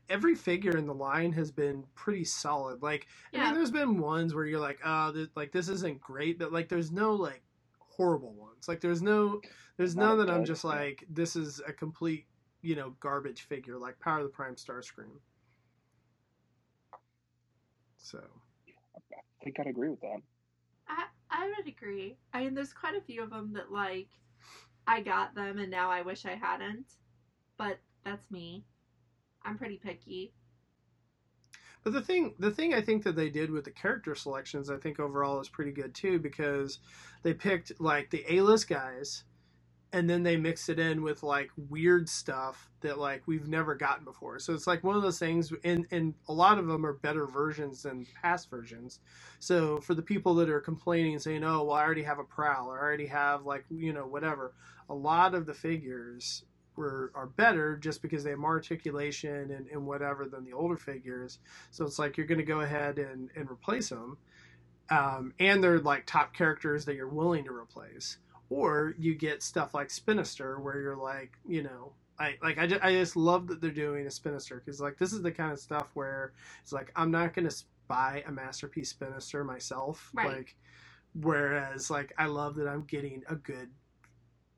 [0.08, 2.82] every figure in the line has been pretty solid.
[2.82, 3.44] Like I yeah.
[3.44, 6.68] mean, there's been ones where you're like, oh, this, like this isn't great, but like
[6.68, 7.42] there's no like
[7.78, 8.66] horrible ones.
[8.66, 9.40] Like there's no
[9.76, 12.26] there's Not none that I'm just like this is a complete
[12.62, 15.20] you know garbage figure like Power of the Prime Starscream.
[17.96, 20.20] So I think I'd agree with that.
[21.30, 22.16] I would agree.
[22.32, 24.08] I mean, there's quite a few of them that like
[24.86, 26.86] I got them and now I wish I hadn't.
[27.56, 28.64] But that's me.
[29.42, 30.32] I'm pretty picky.
[31.84, 34.76] But the thing, the thing I think that they did with the character selections, I
[34.76, 36.80] think overall is pretty good too, because
[37.22, 39.22] they picked like the A-list guys,
[39.96, 44.04] and then they mix it in with like weird stuff that like we've never gotten
[44.04, 44.38] before.
[44.40, 47.26] So it's like one of those things, and and a lot of them are better
[47.26, 49.00] versions than past versions.
[49.40, 52.24] So for the people that are complaining and saying, "Oh, well, I already have a
[52.24, 54.54] prowl, or I already have like you know whatever,"
[54.90, 56.44] a lot of the figures
[56.76, 60.76] were are better just because they have more articulation and, and whatever than the older
[60.76, 61.38] figures.
[61.70, 64.18] So it's like you're going to go ahead and and replace them.
[64.90, 68.18] Um, and they're like top characters that you're willing to replace
[68.50, 72.82] or you get stuff like Spinister, where you're like, you know, I like I just,
[72.82, 75.58] I just love that they're doing a Spinister because like this is the kind of
[75.58, 76.32] stuff where
[76.62, 77.50] it's like I'm not gonna
[77.88, 80.26] buy a masterpiece Spinister myself, Right.
[80.26, 80.56] like
[81.20, 83.70] whereas like I love that I'm getting a good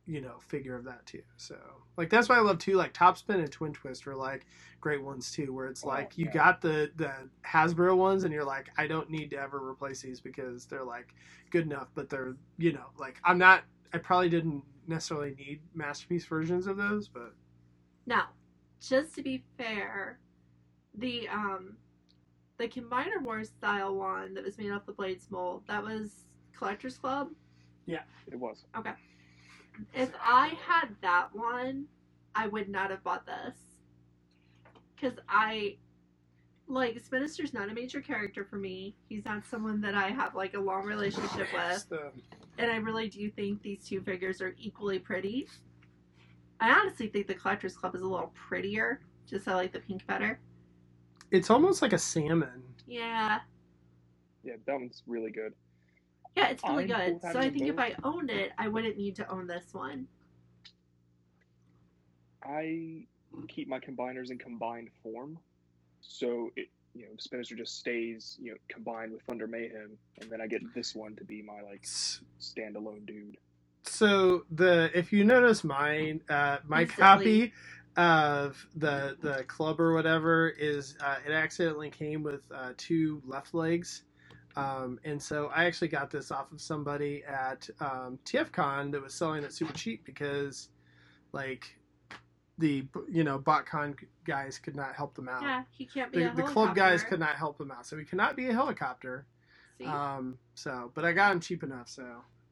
[0.07, 1.23] you know figure of that too.
[1.37, 1.57] So
[1.97, 4.47] like that's why I love too like Topspin and Twin Twist are like
[4.81, 6.33] great ones too, where it's Oh, like you yeah.
[6.33, 7.13] got the the
[7.47, 11.15] Hasbro ones and you're like I don't need to ever replace these because they're like
[11.51, 16.25] good enough, but they're you know like I'm not I probably didn't necessarily need masterpiece
[16.25, 17.35] versions of those, but
[18.07, 18.29] Now,
[18.81, 20.19] just to be fair,
[20.95, 21.77] the um
[22.59, 26.25] the Combiner Wars style one that was made off the Blades mold, that was
[26.57, 27.29] Collectors Club.
[27.87, 28.65] Yeah, it was.
[28.77, 28.93] Okay.
[29.95, 31.87] If I had that one,
[32.35, 33.57] I would not have bought this.
[35.01, 35.77] Cause I
[36.67, 38.97] like Spinister's not a major character for me.
[39.09, 41.87] He's not someone that I have like a long relationship with.
[42.59, 45.49] Just the- and I really do think these two figures are equally pretty.
[46.61, 49.01] I honestly think the Collectors Club is a little prettier.
[49.29, 50.41] Just I like the pink better.
[51.31, 52.63] it's almost like a salmon.
[52.87, 53.41] Yeah,
[54.43, 55.53] Yeah, that one's really good.
[56.37, 57.21] yeah, it's really I'm good.
[57.23, 57.79] So I having think if.
[57.79, 60.09] I owned it, I wouldn't need to own this one.
[62.43, 63.07] I
[63.49, 65.39] keep my combiners in combined form,
[66.01, 70.41] so it you know Spinister just stays you know combined with Thunder Mayhem, and then
[70.41, 73.37] I get this one to be my like standalone dude.
[73.85, 77.03] So the if you notice mine, uh, my Instantly.
[77.03, 77.53] copy
[77.97, 83.55] of the the club or whatever is uh, it accidentally came with uh, two left
[83.55, 84.03] legs.
[84.57, 89.15] Um, and so I actually got this off of somebody at um, TFCon that was
[89.15, 90.71] selling it super cheap because,
[91.31, 91.78] like,
[92.59, 95.43] the you know BotCon guys could not help them out.
[95.43, 97.97] Yeah, he can't be The, a the club guys could not help them out, so
[97.97, 99.25] he cannot be a helicopter.
[99.79, 99.85] See?
[99.85, 101.89] Um, so, but I got him cheap enough.
[101.89, 102.05] So,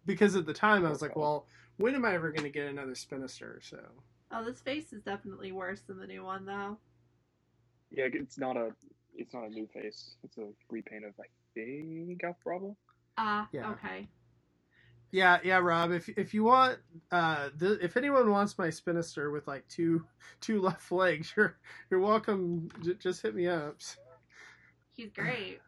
[0.07, 2.69] because at the time I was like, well, when am I ever going to get
[2.69, 3.59] another Spinister?
[3.69, 3.79] So,
[4.31, 6.79] oh, this face is definitely worse than the new one, though.
[7.91, 8.71] Yeah, it's not a
[9.17, 10.17] it's not a new face.
[10.23, 12.77] It's a repaint of I think Alpha Bravo.
[13.19, 13.71] Ah, Yeah.
[13.73, 14.07] okay.
[15.17, 16.79] Yeah, yeah, Rob, if if you want,
[17.11, 20.05] uh, the, if anyone wants my Spinister with like two
[20.43, 21.57] two left legs, you're
[21.91, 22.69] you're welcome.
[22.83, 23.79] J- just hit me up.
[24.93, 25.61] He's great.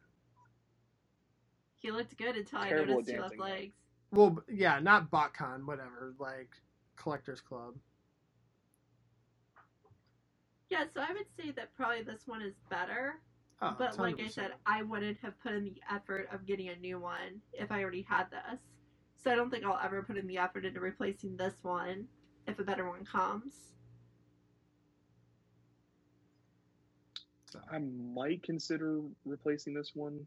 [1.77, 3.75] He looked good until I Terrible noticed at two left dancing, legs.
[4.13, 6.51] Well, yeah, not BotCon, whatever, like
[6.97, 7.75] Collectors Club.
[10.69, 13.15] Yeah, so I would say that probably this one is better.
[13.63, 14.31] Oh, but it's like I 100%.
[14.31, 17.83] said, I wouldn't have put in the effort of getting a new one if I
[17.83, 18.61] already had this.
[19.23, 22.07] So I don't think I'll ever put in the effort into replacing this one
[22.47, 23.53] if a better one comes.
[27.71, 30.27] I might consider replacing this one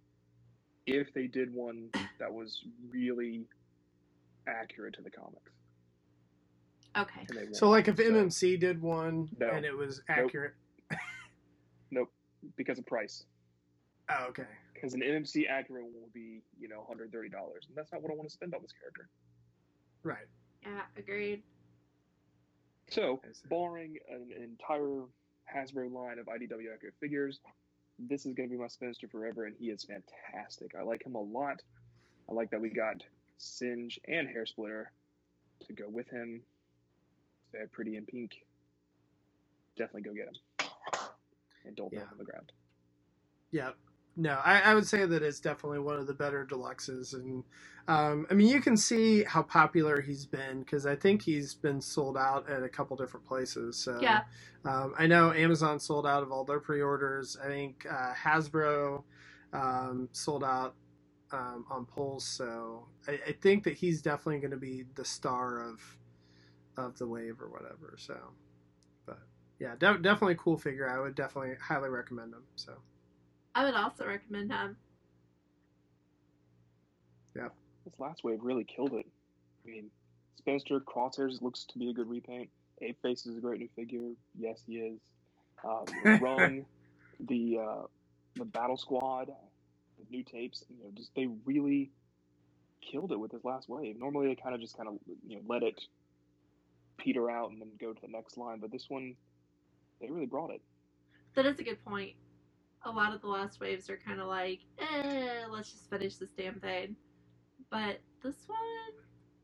[0.88, 3.44] if they did one that was really
[4.48, 5.52] accurate to the comics.
[6.98, 7.26] Okay.
[7.30, 7.56] And they won't.
[7.56, 9.50] so like if So- MMC did one No.
[9.50, 10.54] and it was accurate.
[11.92, 12.12] Nope.
[12.58, 13.26] Because of price.
[14.10, 14.44] Oh, okay.
[14.82, 17.32] Because an MMC accurate one will be, you know, $130, and
[17.76, 19.10] that's not what I want to spend on this character.
[20.02, 20.26] Right.
[20.64, 21.44] Yeah, agreed.
[22.90, 25.04] So, barring an entire
[25.54, 27.40] Hasbro line of IDW accurate figures,
[28.00, 30.72] this is going to be my Spinister forever, and he is fantastic.
[30.78, 31.62] I like him a lot.
[32.28, 33.04] I like that we got
[33.38, 34.92] Singe and Hair Splitter
[35.68, 36.42] to go with him.
[37.54, 38.32] They're pretty in pink.
[39.78, 40.70] Definitely go get him.
[41.66, 42.52] And don't throw him on the ground.
[43.52, 43.72] Yeah.
[44.18, 47.44] No, I, I would say that it's definitely one of the better deluxes, and
[47.88, 51.80] um, I mean you can see how popular he's been because I think he's been
[51.80, 53.78] sold out at a couple different places.
[53.78, 54.24] So Yeah.
[54.66, 57.38] um, I know Amazon sold out of all their pre-orders.
[57.42, 59.04] I think uh, Hasbro
[59.54, 60.76] um, sold out
[61.32, 62.26] um, on Pulse.
[62.26, 65.80] So I, I think that he's definitely going to be the star of
[66.78, 67.96] of the wave or whatever.
[67.98, 68.18] So,
[69.06, 69.20] but
[69.60, 70.90] yeah, de- definitely a cool figure.
[70.90, 72.44] I would definitely highly recommend him.
[72.58, 72.74] So.
[73.56, 74.78] I would also recommend him.
[77.36, 77.50] Yeah.
[77.86, 79.06] This last wave really killed it.
[79.66, 79.90] I mean,
[80.42, 82.50] Spinister Crosshairs looks to be a good repaint.
[82.82, 84.12] Ape Face is a great new figure.
[84.38, 85.00] Yes, he is.
[85.64, 85.86] Um,
[86.22, 86.66] Rung,
[87.20, 87.82] the uh,
[88.36, 90.64] the Battle Squad, the new tapes.
[90.70, 91.92] You know, just they really
[92.82, 94.00] killed it with this last wave.
[94.00, 94.96] Normally, they kind of just kind of
[95.28, 95.80] you know let it
[96.98, 98.60] peter out and then go to the next line.
[98.60, 99.16] But this one,
[100.00, 100.62] they really brought it.
[101.36, 102.14] That is a good point.
[102.84, 106.32] A lot of the last waves are kind of like, eh, let's just finish this
[106.32, 106.96] damn thing.
[107.70, 108.60] But this one,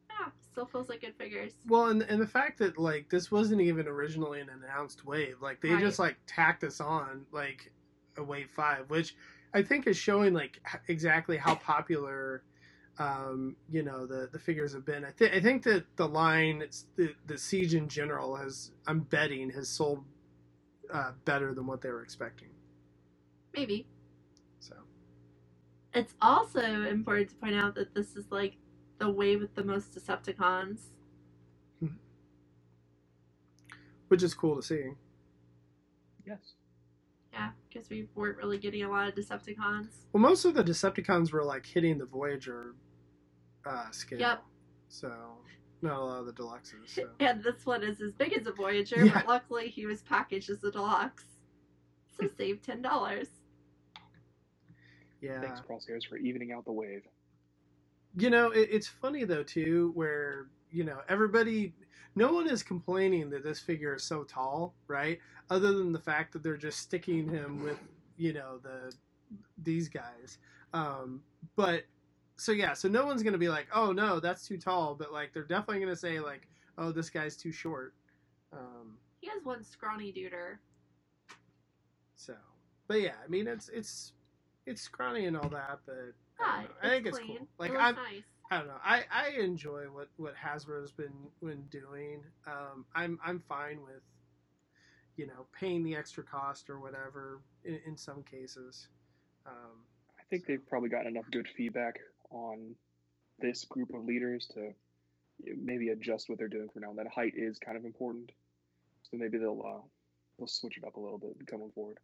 [0.10, 1.54] yeah, still feels like good figures.
[1.68, 5.62] Well, and and the fact that like this wasn't even originally an announced wave, like
[5.62, 5.80] they Right.
[5.80, 7.72] just like tacked us on like
[8.18, 9.16] a wave five, which
[9.54, 12.44] I think is showing like exactly how popular,
[12.98, 15.06] um, you know, the the figures have been.
[15.06, 19.02] I think I think that the line, it's the the siege in general has, I'm
[19.02, 20.04] betting, has sold
[20.92, 22.50] uh, better than what they were expecting.
[23.56, 23.88] Maybe.
[24.60, 24.76] So
[25.94, 28.58] It's also important to point out that this is like
[29.00, 30.80] the wave with the most Decepticons.
[34.10, 34.84] which is cool to see.
[36.26, 36.54] Yes.
[37.34, 39.88] Yeah, because we weren't really getting a lot of Decepticons.
[40.14, 42.76] Well, most of the Decepticons were like hitting the Voyager
[43.66, 44.20] uh, scale.
[44.20, 44.44] Yep.
[44.88, 45.12] So
[45.82, 46.88] not a lot of the deluxes.
[46.88, 47.10] So.
[47.20, 49.14] And this one is as big as a Voyager, Yeah.
[49.14, 51.26] but luckily he was packaged as a deluxe.
[52.20, 53.28] So save ten dollars.
[55.22, 55.42] Yeah.
[55.42, 57.04] Thanks, Crosshair, for evening out the wave.
[58.18, 61.74] You know, it, it's funny though too, where you know everybody,
[62.16, 65.20] no one is complaining that this figure is so tall, right?
[65.50, 67.78] Other than the fact that they're just sticking him with,
[68.18, 68.94] you know, the
[69.64, 70.38] these guys.
[70.74, 71.22] Um,
[71.56, 71.84] but
[72.38, 75.34] so yeah, so no one's gonna be like, oh no, that's too tall, but like
[75.34, 77.94] they're definitely gonna say like, oh, this guy's too short.
[78.54, 80.58] Um, He has one scrawny duder.
[82.16, 82.34] so,
[82.88, 84.14] but yeah, I mean it's it's
[84.68, 86.72] it's scrawny and all that, but I, Yeah, don't.
[86.84, 87.48] I think it's cool.
[87.58, 88.24] Like it I'm, nice.
[88.52, 88.74] I don't know.
[88.84, 92.24] I, I enjoy what, what Hasbro's been been doing.
[92.46, 94.04] Um, I'm I'm fine with,
[95.16, 98.88] you know, paying the extra cost or whatever in, in some cases.
[99.46, 99.84] Um,
[100.20, 102.00] I think they've probably gotten enough good feedback
[102.30, 102.76] on
[103.40, 104.74] this group of leaders to
[105.62, 106.94] maybe adjust what they're doing for now.
[106.94, 108.32] That height is kind of important,
[109.04, 109.82] so maybe they'll uh,
[110.38, 111.98] they'll switch it up a little bit coming forward.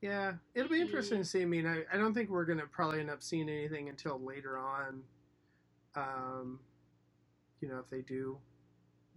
[0.00, 1.42] Yeah, it'll be interesting to see.
[1.42, 4.58] I mean, I, I don't think we're gonna probably end up seeing anything until later
[4.58, 5.02] on.
[5.96, 6.60] Um,
[7.60, 8.38] you know, if they do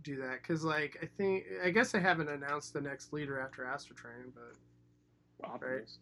[0.03, 3.63] do that, because like I think I guess they haven't announced the next leader after
[3.63, 5.99] Astrotrain, but Optimus.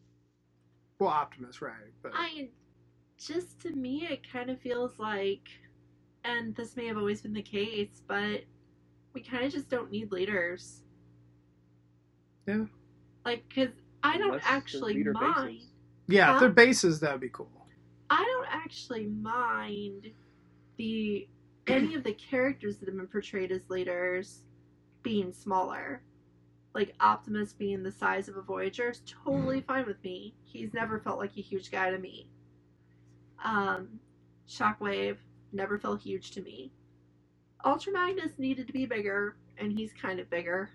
[0.99, 1.73] well, Optimus, right?
[2.01, 2.49] But I
[3.17, 5.49] just to me it kind of feels like
[6.23, 8.43] and this may have always been the case, but
[9.13, 10.83] we kind of just don't need leaders.
[12.47, 12.65] Yeah.
[13.25, 13.69] Like cuz
[14.03, 15.47] I don't actually mind.
[15.47, 15.67] bases.
[16.07, 17.49] yeah, if they're bases, that'd be cool.
[18.09, 20.07] I don't actually mind
[20.77, 21.27] the
[21.67, 24.41] any of the characters that have been portrayed as leaders
[25.03, 26.01] being smaller.
[26.73, 30.35] Like Optimus being the size of a Voyager is totally fine with me.
[30.43, 32.29] He's never felt like a huge guy to me.
[33.43, 33.99] Um,
[34.47, 35.17] Shockwave
[35.51, 36.71] never felt huge to me.
[37.65, 40.69] Ultra Magnus needed to be bigger, and he's kind of bigger.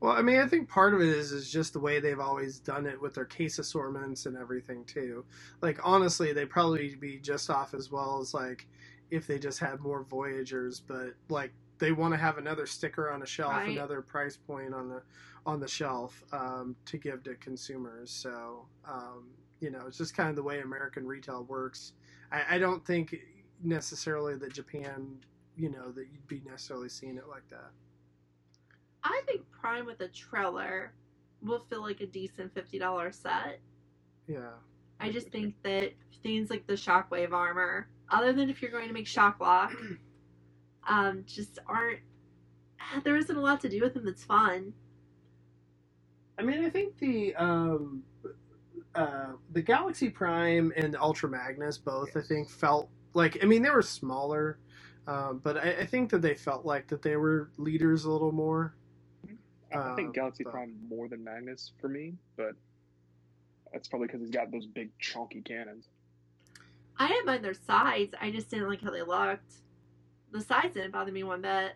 [0.00, 2.60] Well, I mean, I think part of it is is just the way they've always
[2.60, 5.24] done it with their case assortments and everything too.
[5.60, 8.66] Like honestly, they probably be just off as well as like
[9.10, 13.22] if they just had more Voyagers, but like they want to have another sticker on
[13.22, 13.70] a shelf, Right.
[13.70, 15.02] another price point on the
[15.46, 18.10] on the shelf um, to give to consumers.
[18.10, 19.30] So um,
[19.60, 21.94] you know, it's just kind of the way American retail works.
[22.30, 23.16] I, I don't think
[23.64, 25.18] necessarily that Japan,
[25.56, 27.70] you know, that you'd be necessarily seeing it like that.
[29.02, 30.92] I think Prime with a trailer
[31.42, 33.60] will feel like a decent fifty dollar set.
[34.26, 34.50] Yeah.
[35.00, 35.92] I just think that
[36.22, 39.72] things like the shockwave armor, other than if you're going to make shock lock,
[40.88, 42.00] um, just aren't.
[43.04, 44.72] There isn't a lot to do with them that's fun.
[46.38, 48.02] I mean, I think the um,
[48.94, 53.38] uh, the Galaxy Prime and Ultra Magnus both, I think, felt like.
[53.42, 54.58] I mean, they were smaller,
[55.06, 58.32] um, but I, I think that they felt like that they were leaders a little
[58.32, 58.74] more.
[59.72, 62.54] I I think Um, Galaxy but- Prime more than Magnus for me, but
[63.72, 65.88] that's probably because he's got those big chunky cannons.
[66.98, 68.14] I didn't mind their sides.
[68.20, 69.54] I just didn't like how they looked.
[70.32, 71.72] The sides didn't bother me one bit.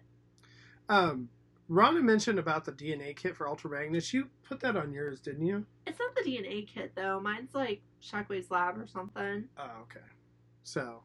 [0.89, 1.29] Um,
[1.71, 4.13] Rhonda mentioned about the DNA kit for Ultra Magnus.
[4.13, 5.65] You put that on yours, didn't you?
[5.87, 7.21] It's not the DNA kit though.
[7.21, 9.49] Mine's like Shockwave's lab or something.
[9.57, 10.05] Oh, okay.
[10.65, 11.03] So,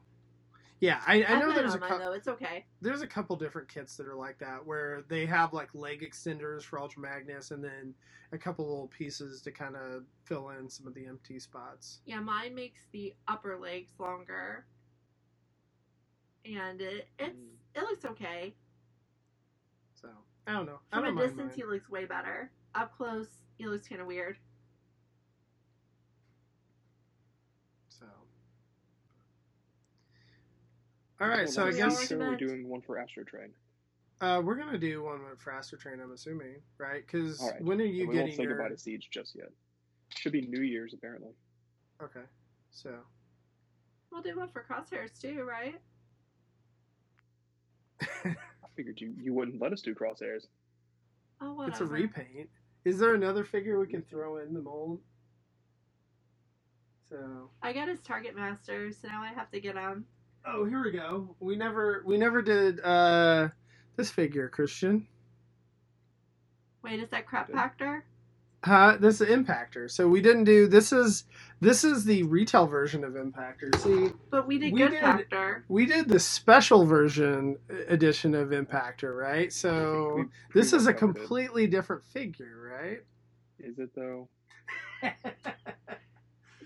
[0.80, 2.64] yeah, I, I know there's a on mine cou- It's okay.
[2.80, 6.62] there's a couple different kits that are like that where they have like leg extenders
[6.62, 7.94] for Ultra Magnus and then
[8.32, 12.00] a couple little pieces to kind of fill in some of the empty spots.
[12.04, 14.66] Yeah, mine makes the upper legs longer,
[16.44, 17.48] and it it's Mm.
[17.74, 18.54] it looks okay.
[20.00, 20.08] So
[20.46, 20.80] I don't know.
[20.92, 21.56] I From don't a distance, mine.
[21.56, 22.50] he looks way better.
[22.74, 24.36] Up close, he looks kind of weird.
[27.88, 28.06] So.
[31.20, 33.50] All right, so I next Are we guess all we're doing one for Astrotrain.
[34.20, 37.04] Uh, we're gonna do one for Faster Train, I'm assuming, right?
[37.06, 37.62] Because All right.
[37.62, 38.56] when are you And we won't getting say your?
[38.56, 39.50] goodbye to Siege just yet.
[40.16, 41.32] Should be New Year's apparently.
[42.02, 42.24] Okay,
[42.70, 42.90] so
[44.10, 45.74] We'll do one for crosshairs too, right?
[48.24, 48.36] I
[48.76, 50.46] figured you you wouldn't let us do crosshairs.
[51.40, 51.70] Oh, whatever.
[51.72, 52.48] it's a repaint.
[52.84, 55.00] Is there another figure we can throw in the mold?
[57.10, 60.06] So I got his Target Master, so now I have to get him.
[60.46, 61.34] Oh, here we go.
[61.40, 63.48] We never we never did uh
[63.96, 65.06] this figure, Christian.
[66.82, 67.56] Wait, is that Crap Good.
[67.56, 68.02] Pactor?
[68.64, 69.88] Uh, this is Impactor.
[69.90, 71.24] So we didn't do this is
[71.60, 73.76] this is the retail version of Impactor.
[73.78, 75.62] See, But we did We Good did- Pactor.
[75.68, 79.52] we did the special version uh, edition of Impactor, right?
[79.52, 80.24] So
[80.54, 81.18] this is a much covered it.
[81.20, 83.02] completely different figure, right?
[83.60, 84.28] Is it though?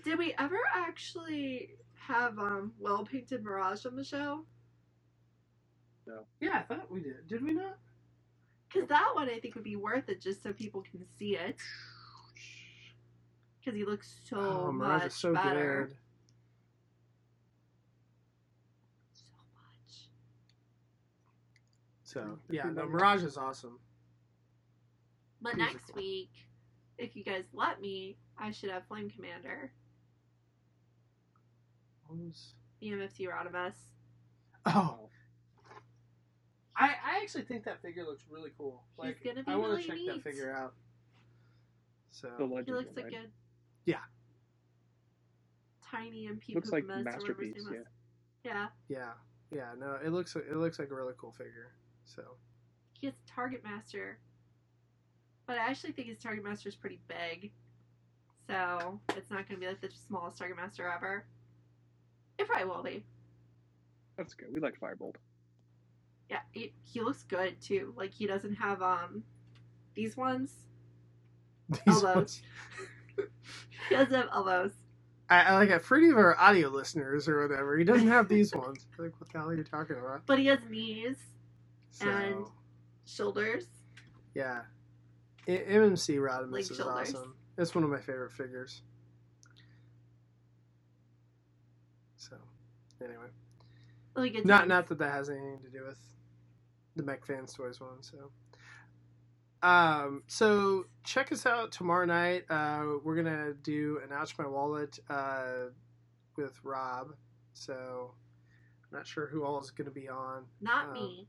[0.03, 1.69] Did we ever actually
[2.07, 4.45] have um well painted Mirage on the show?
[6.05, 6.25] No.
[6.41, 7.27] yeah, I thought we did.
[7.27, 7.77] Did we not?
[8.67, 11.57] Because that one I think would be worth it just so people can see it.
[13.59, 15.87] Because he looks so oh, Mirage much is so better.
[15.87, 15.97] good.
[19.13, 19.23] So
[19.53, 20.09] much.
[22.03, 23.79] So yeah, no, Mirage is awesome.
[25.41, 26.31] But next week,
[26.97, 29.71] if you guys let me, I should have Flame Commander,
[32.13, 33.75] What was- MFT Rodimus.
[34.65, 35.09] Oh,
[36.75, 38.83] I I actually think that figure looks really cool.
[38.97, 40.07] He's Like gonna be I want really to check neat.
[40.07, 40.73] that figure out.
[42.11, 42.67] The So legend.
[42.67, 43.13] He looks like right?
[43.15, 43.27] a
[43.85, 44.03] Yeah.
[45.89, 47.65] tiny MP Looks like Pupimus or whatever his masterpiece.
[47.65, 47.77] Yeah.
[47.77, 47.87] was.
[48.43, 48.67] Yeah.
[48.89, 49.13] yeah,
[49.51, 51.73] yeah, no, it looks it looks like a really cool figure.
[52.05, 52.37] So
[52.93, 54.19] He has Target Master.
[55.45, 57.51] But I actually think his Target Master is pretty big.
[58.47, 61.25] So it's not going to be like the smallest Target Master ever.
[62.37, 63.03] It probably will be.
[64.17, 64.49] That's good.
[64.53, 65.15] We like Firebolt.
[66.29, 67.93] Yeah, he, he looks good too.
[67.97, 69.23] Like he doesn't have um
[69.95, 70.53] these ones.
[71.69, 72.15] these Elbows.
[72.15, 72.41] ones,
[73.89, 74.71] He doesn't have elbows.
[75.29, 75.81] I, I like it.
[75.83, 78.85] For any of our audio listeners or whatever, he doesn't have these ones.
[78.97, 80.25] Like what the hell are you talking about?
[80.25, 81.17] But he has knees,
[81.89, 82.45] So And-
[83.05, 83.65] shoulders.
[84.35, 84.61] yeah,
[85.47, 87.15] I- MMC Rodimus Like is shoulders.
[87.15, 87.35] awesome.
[87.57, 88.81] It's one of my favorite figures.
[92.17, 92.37] So
[93.03, 93.27] anyway.
[94.15, 94.45] Really good.
[94.45, 95.97] Not not that that has anything to do with
[96.95, 98.01] the Mech Fans Toys one.
[98.01, 98.31] So,
[99.67, 102.43] um, so check us out tomorrow night.
[102.49, 105.69] Uh, we're gonna do an Ouch My Wallet uh,
[106.35, 107.13] with Rob.
[107.53, 108.13] So,
[108.91, 111.27] I'm not sure who all is gonna be on, Not um, me.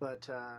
[0.00, 0.58] but uh,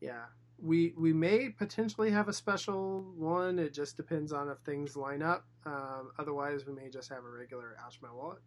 [0.00, 0.24] yeah,
[0.58, 3.58] we we may potentially have a special one.
[3.58, 5.46] It just depends on if things line up.
[5.64, 8.40] Um, otherwise, we may just have a regular Ouch My Wallet.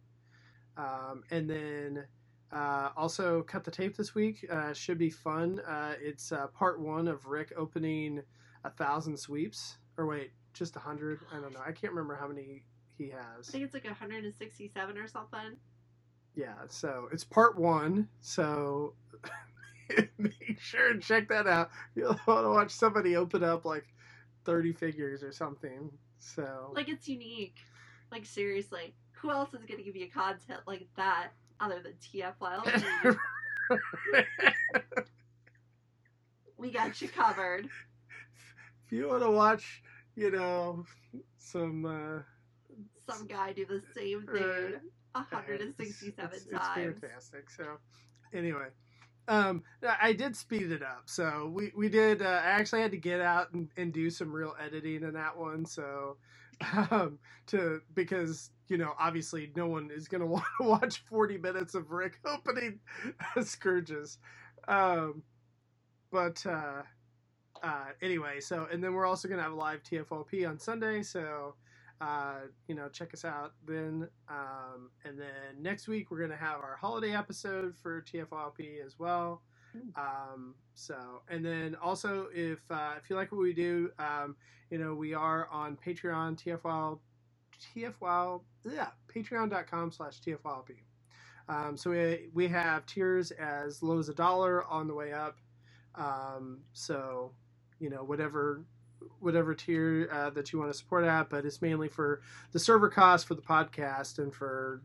[0.76, 2.06] Um, and then
[2.52, 4.46] uh, also cut the tape this week.
[4.50, 5.60] Uh, should be fun.
[5.60, 8.22] Uh, it's uh, part one of Rick opening
[8.64, 9.78] a thousand sweeps.
[9.98, 11.20] Or wait, just a hundred?
[11.32, 11.60] I don't know.
[11.66, 12.64] I can't remember how many
[12.98, 13.48] he has.
[13.48, 15.56] I think it's like 167 or something.
[16.34, 18.08] Yeah, so it's part one.
[18.20, 18.94] So
[20.18, 21.70] make sure and check that out.
[21.94, 23.86] You'll want to watch somebody open up like
[24.44, 25.90] 30 figures or something.
[26.18, 27.56] So Like it's unique.
[28.12, 31.28] Like seriously, who else is gonna give you content like that
[31.60, 33.16] other than TFYL?
[36.56, 37.66] we got you covered.
[38.86, 39.82] if you want to watch,
[40.14, 40.84] you know,
[41.38, 44.80] some uh, Some guy do the same thing Right.
[45.12, 46.90] 167 it's, it's, times.
[46.90, 47.50] It's fantastic.
[47.50, 47.78] So,
[48.34, 48.68] anyway,
[49.28, 49.62] um,
[50.00, 51.02] I did speed it up.
[51.06, 52.22] So we we did.
[52.22, 55.36] Uh, I actually had to get out and, and do some real editing in that
[55.36, 55.64] one.
[55.64, 56.16] So,
[56.90, 61.74] um, to because you know obviously no one is gonna want to watch forty minutes
[61.74, 62.80] of Rick opening
[63.42, 64.18] scourges.
[64.68, 65.22] Um,
[66.10, 66.82] but uh,
[67.62, 71.02] uh, anyway, so and then we're also gonna have a live TFOP on Sunday.
[71.02, 71.54] So
[72.00, 74.08] uh, you know, check us out then.
[74.28, 79.42] Um, and then next week we're gonna have our holiday episode for TFOP as well.
[79.96, 84.36] Um, so, and then also if uh, if you like what we do, um,
[84.70, 86.98] you know, we are on Patreon, TFL,
[87.74, 90.70] TFL, yeah, Patreon.com slash TFLP.
[91.48, 95.38] Um, so we we have tiers as low as a dollar on the way up.
[95.94, 97.32] Um, so,
[97.78, 98.64] you know, whatever
[99.20, 102.20] whatever tier uh, that you want to support at, but it's mainly for
[102.52, 104.82] the server cost for the podcast and for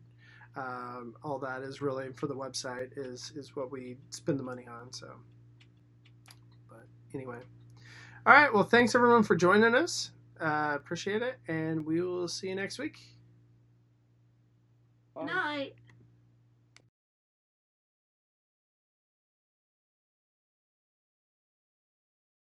[0.56, 4.66] um, all that is really for the website is is what we spend the money
[4.68, 4.92] on.
[4.92, 5.08] So,
[6.70, 7.38] but anyway,
[8.26, 8.54] all right.
[8.54, 10.12] Well, thanks everyone for joining us.
[10.40, 13.00] Uh, appreciate it, and we will see you next week.
[15.14, 15.26] Bye.
[15.26, 15.76] Night.